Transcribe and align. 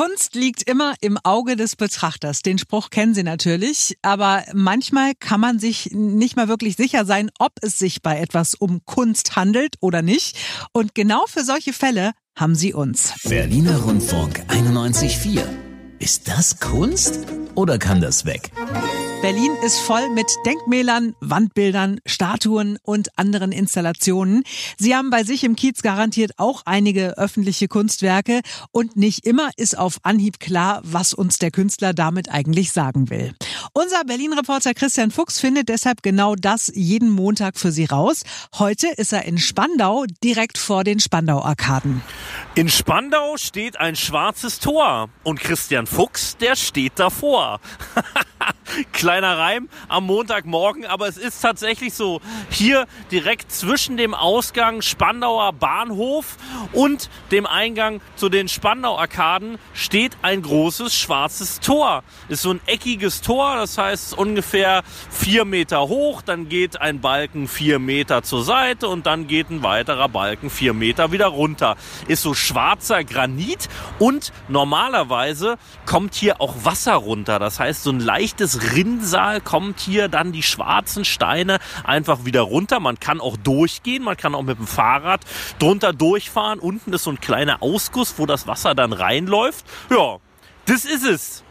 Kunst 0.00 0.34
liegt 0.34 0.62
immer 0.62 0.94
im 1.02 1.18
Auge 1.24 1.56
des 1.56 1.76
Betrachters. 1.76 2.40
Den 2.40 2.56
Spruch 2.56 2.88
kennen 2.88 3.12
Sie 3.12 3.22
natürlich. 3.22 3.98
Aber 4.00 4.42
manchmal 4.54 5.12
kann 5.14 5.40
man 5.40 5.58
sich 5.58 5.90
nicht 5.92 6.36
mal 6.36 6.48
wirklich 6.48 6.76
sicher 6.76 7.04
sein, 7.04 7.30
ob 7.38 7.52
es 7.60 7.78
sich 7.78 8.00
bei 8.00 8.18
etwas 8.18 8.54
um 8.54 8.80
Kunst 8.86 9.36
handelt 9.36 9.74
oder 9.80 10.00
nicht. 10.00 10.38
Und 10.72 10.94
genau 10.94 11.26
für 11.26 11.44
solche 11.44 11.74
Fälle 11.74 12.12
haben 12.34 12.54
Sie 12.54 12.72
uns. 12.72 13.12
Berliner 13.28 13.76
Rundfunk 13.76 14.40
91.4. 14.48 15.42
Ist 15.98 16.28
das 16.28 16.58
Kunst 16.60 17.26
oder 17.54 17.76
kann 17.76 18.00
das 18.00 18.24
weg? 18.24 18.50
Berlin 19.22 19.54
ist 19.62 19.78
voll 19.80 20.08
mit 20.08 20.34
Denkmälern, 20.46 21.14
Wandbildern, 21.20 22.00
Statuen 22.06 22.78
und 22.82 23.18
anderen 23.18 23.52
Installationen. 23.52 24.44
Sie 24.78 24.96
haben 24.96 25.10
bei 25.10 25.24
sich 25.24 25.44
im 25.44 25.56
Kiez 25.56 25.82
garantiert 25.82 26.32
auch 26.38 26.62
einige 26.64 27.18
öffentliche 27.18 27.68
Kunstwerke 27.68 28.40
und 28.72 28.96
nicht 28.96 29.26
immer 29.26 29.50
ist 29.58 29.76
auf 29.76 29.98
Anhieb 30.04 30.40
klar, 30.40 30.80
was 30.84 31.12
uns 31.12 31.38
der 31.38 31.50
Künstler 31.50 31.92
damit 31.92 32.30
eigentlich 32.30 32.72
sagen 32.72 33.10
will. 33.10 33.34
Unser 33.74 34.04
Berlin-Reporter 34.06 34.72
Christian 34.72 35.10
Fuchs 35.10 35.38
findet 35.38 35.68
deshalb 35.68 36.02
genau 36.02 36.34
das 36.34 36.72
jeden 36.74 37.10
Montag 37.10 37.58
für 37.58 37.72
Sie 37.72 37.84
raus. 37.84 38.22
Heute 38.58 38.88
ist 38.88 39.12
er 39.12 39.26
in 39.26 39.36
Spandau, 39.36 40.06
direkt 40.24 40.56
vor 40.56 40.82
den 40.82 40.98
Spandau-Arkaden. 40.98 42.00
In 42.54 42.70
Spandau 42.70 43.36
steht 43.36 43.78
ein 43.78 43.96
schwarzes 43.96 44.60
Tor 44.60 45.10
und 45.24 45.40
Christian 45.40 45.86
Fuchs, 45.86 46.38
der 46.38 46.56
steht 46.56 46.94
davor. 46.96 47.60
Kleiner 48.92 49.38
Reim 49.38 49.68
am 49.88 50.06
Montagmorgen, 50.06 50.86
aber 50.86 51.08
es 51.08 51.16
ist 51.16 51.40
tatsächlich 51.40 51.94
so. 51.94 52.20
Hier 52.50 52.86
direkt 53.10 53.52
zwischen 53.52 53.96
dem 53.96 54.14
Ausgang 54.14 54.82
Spandauer 54.82 55.52
Bahnhof 55.52 56.36
und 56.72 57.10
dem 57.30 57.46
Eingang 57.46 58.00
zu 58.16 58.28
den 58.28 58.48
Spandau-Arkaden 58.48 59.58
steht 59.74 60.16
ein 60.22 60.42
großes 60.42 60.94
schwarzes 60.94 61.60
Tor. 61.60 62.02
Ist 62.28 62.42
so 62.42 62.52
ein 62.52 62.60
eckiges 62.66 63.20
Tor, 63.20 63.56
das 63.56 63.78
heißt 63.78 64.16
ungefähr 64.16 64.82
vier 65.10 65.44
Meter 65.44 65.88
hoch, 65.88 66.22
dann 66.22 66.48
geht 66.48 66.80
ein 66.80 67.00
Balken 67.00 67.48
vier 67.48 67.78
Meter 67.78 68.22
zur 68.22 68.44
Seite 68.44 68.88
und 68.88 69.06
dann 69.06 69.26
geht 69.26 69.50
ein 69.50 69.62
weiterer 69.62 70.08
Balken 70.08 70.50
vier 70.50 70.74
Meter 70.74 71.12
wieder 71.12 71.26
runter. 71.26 71.76
Ist 72.08 72.22
so 72.22 72.34
schwarzer 72.34 73.04
Granit 73.04 73.68
und 73.98 74.32
normalerweise 74.48 75.58
kommt 75.86 76.14
hier 76.14 76.40
auch 76.40 76.54
Wasser 76.64 76.94
runter. 76.94 77.38
Das 77.38 77.58
heißt, 77.58 77.82
so 77.82 77.90
ein 77.90 78.00
leichtes 78.00 78.59
Rinnsal 78.60 79.40
kommt 79.40 79.80
hier 79.80 80.08
dann 80.08 80.32
die 80.32 80.42
schwarzen 80.42 81.04
Steine 81.04 81.58
einfach 81.84 82.24
wieder 82.24 82.42
runter. 82.42 82.80
Man 82.80 83.00
kann 83.00 83.20
auch 83.20 83.36
durchgehen, 83.36 84.02
man 84.02 84.16
kann 84.16 84.34
auch 84.34 84.42
mit 84.42 84.58
dem 84.58 84.66
Fahrrad 84.66 85.22
drunter 85.58 85.92
durchfahren. 85.92 86.58
Unten 86.58 86.92
ist 86.92 87.04
so 87.04 87.10
ein 87.10 87.20
kleiner 87.20 87.62
Ausguss, 87.62 88.14
wo 88.16 88.26
das 88.26 88.46
Wasser 88.46 88.74
dann 88.74 88.92
reinläuft. 88.92 89.64
Ja, 89.90 90.18
das 90.66 90.84
ist 90.84 91.04
es. 91.04 91.44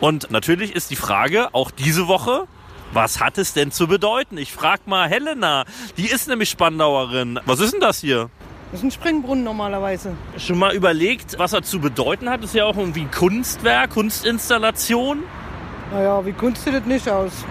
Und 0.00 0.30
natürlich 0.30 0.74
ist 0.74 0.90
die 0.90 0.96
Frage, 0.96 1.54
auch 1.54 1.70
diese 1.70 2.08
Woche, 2.08 2.48
was 2.92 3.20
hat 3.20 3.38
es 3.38 3.54
denn 3.54 3.70
zu 3.70 3.86
bedeuten? 3.86 4.36
Ich 4.36 4.52
frage 4.52 4.82
mal 4.86 5.08
Helena, 5.08 5.64
die 5.96 6.06
ist 6.06 6.28
nämlich 6.28 6.50
Spandauerin. 6.50 7.40
Was 7.46 7.60
ist 7.60 7.72
denn 7.72 7.80
das 7.80 8.00
hier? 8.00 8.28
Das 8.70 8.80
ist 8.80 8.84
ein 8.84 8.90
Springbrunnen 8.90 9.44
normalerweise. 9.44 10.16
Schon 10.38 10.58
mal 10.58 10.74
überlegt, 10.74 11.38
was 11.38 11.52
er 11.52 11.62
zu 11.62 11.78
bedeuten 11.78 12.28
hat? 12.30 12.42
Das 12.42 12.50
ist 12.50 12.56
ja 12.56 12.64
auch 12.64 12.76
irgendwie 12.76 13.02
ein 13.02 13.10
Kunstwerk, 13.10 13.90
Kunstinstallation. 13.90 15.22
Naja, 15.92 16.24
wie 16.24 16.32
Kunst 16.32 16.64
sieht 16.64 16.72
das 16.72 16.86
nicht 16.86 17.06
aus? 17.06 17.44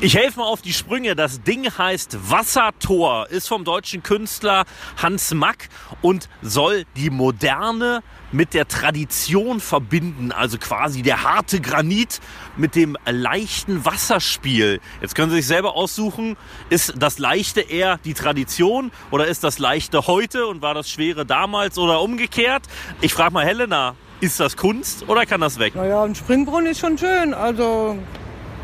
Ich 0.00 0.16
helfe 0.16 0.40
mal 0.40 0.46
auf 0.46 0.60
die 0.60 0.72
Sprünge. 0.72 1.14
Das 1.14 1.42
Ding 1.44 1.70
heißt 1.70 2.18
Wassertor, 2.28 3.30
ist 3.30 3.46
vom 3.46 3.64
deutschen 3.64 4.02
Künstler 4.02 4.64
Hans 5.00 5.32
Mack 5.32 5.68
und 6.02 6.28
soll 6.42 6.84
die 6.96 7.10
moderne 7.10 8.02
mit 8.32 8.54
der 8.54 8.66
Tradition 8.66 9.60
verbinden. 9.60 10.32
Also 10.32 10.58
quasi 10.58 11.02
der 11.02 11.22
harte 11.22 11.60
Granit 11.60 12.20
mit 12.56 12.74
dem 12.74 12.96
leichten 13.06 13.84
Wasserspiel. 13.84 14.80
Jetzt 15.00 15.14
können 15.14 15.30
Sie 15.30 15.36
sich 15.36 15.46
selber 15.46 15.76
aussuchen, 15.76 16.36
ist 16.70 16.94
das 16.98 17.20
Leichte 17.20 17.60
eher 17.60 17.98
die 18.04 18.14
Tradition 18.14 18.90
oder 19.12 19.28
ist 19.28 19.44
das 19.44 19.60
Leichte 19.60 20.08
heute 20.08 20.48
und 20.48 20.60
war 20.60 20.74
das 20.74 20.90
Schwere 20.90 21.24
damals 21.24 21.78
oder 21.78 22.02
umgekehrt? 22.02 22.64
Ich 23.00 23.14
frage 23.14 23.32
mal 23.32 23.46
Helena, 23.46 23.94
ist 24.20 24.40
das 24.40 24.56
Kunst 24.56 25.08
oder 25.08 25.26
kann 25.26 25.40
das 25.40 25.58
weg? 25.58 25.74
Naja, 25.74 26.02
ein 26.02 26.14
Springbrunnen 26.14 26.70
ist 26.70 26.80
schon 26.80 26.96
schön. 26.98 27.34
Also 27.34 27.96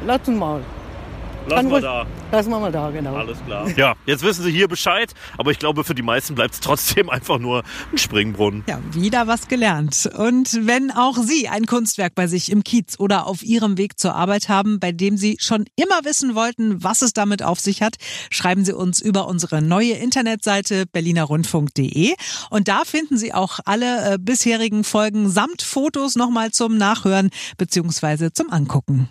lassen 0.07 0.37
mal. 0.37 0.63
Lassen 1.49 1.71
wir 1.71 1.81
da. 1.81 2.07
Lassen 2.33 2.49
wir 2.49 2.61
mal 2.61 2.73
da, 2.73 2.91
genau. 2.91 3.15
Alles 3.15 3.37
klar. 3.45 3.69
Ja, 3.77 3.95
jetzt 4.07 4.23
wissen 4.23 4.43
Sie 4.43 4.51
hier 4.51 4.67
Bescheid, 4.67 5.13
aber 5.37 5.51
ich 5.51 5.59
glaube, 5.59 5.85
für 5.85 5.95
die 5.95 6.01
meisten 6.01 6.35
bleibt 6.35 6.55
es 6.55 6.61
trotzdem 6.61 7.11
einfach 7.11 7.39
nur 7.39 7.63
ein 7.93 7.99
Springbrunnen. 7.99 8.65
Ja, 8.67 8.81
wieder 8.93 9.27
was 9.27 9.49
gelernt. 9.49 10.11
Und 10.17 10.67
wenn 10.67 10.91
auch 10.91 11.19
Sie 11.19 11.49
ein 11.49 11.67
Kunstwerk 11.67 12.15
bei 12.15 12.27
sich 12.27 12.51
im 12.51 12.65
Kiez 12.65 12.99
oder 12.99 13.27
auf 13.27 13.43
Ihrem 13.43 13.77
Weg 13.77 13.99
zur 13.99 14.15
Arbeit 14.15 14.49
haben, 14.49 14.81
bei 14.81 14.93
dem 14.93 15.19
Sie 15.19 15.37
schon 15.41 15.67
immer 15.77 16.07
wissen 16.07 16.35
wollten, 16.35 16.83
was 16.83 17.03
es 17.03 17.13
damit 17.13 17.43
auf 17.43 17.61
sich 17.61 17.83
hat, 17.83 17.97
schreiben 18.31 18.65
Sie 18.65 18.73
uns 18.73 19.03
über 19.03 19.29
unsere 19.29 19.61
neue 19.61 19.93
Internetseite 19.93 20.87
berlinerrundfunk.de. 20.87 22.15
Und 22.49 22.67
da 22.67 22.85
finden 22.87 23.19
Sie 23.19 23.35
auch 23.35 23.61
alle 23.67 24.15
äh, 24.15 24.19
bisherigen 24.19 24.85
Folgen 24.85 25.29
samt 25.29 25.61
Fotos 25.61 26.17
nochmal 26.17 26.51
zum 26.51 26.79
Nachhören 26.79 27.29
beziehungsweise 27.59 28.33
zum 28.33 28.51
Angucken. 28.51 29.11